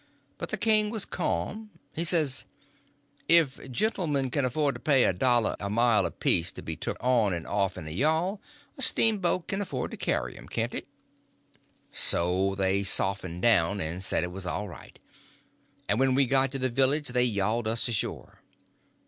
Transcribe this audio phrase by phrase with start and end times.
[0.39, 1.69] But the king was ca'm.
[1.93, 2.45] He says:
[3.29, 7.35] "If gentlemen kin afford to pay a dollar a mile apiece to be took on
[7.35, 8.41] and put off in a yawl,
[8.79, 10.87] a steamboat kin afford to carry 'em, can't it?"
[11.91, 14.97] So they softened down and said it was all right;
[15.87, 18.41] and when we got to the village they yawled us ashore.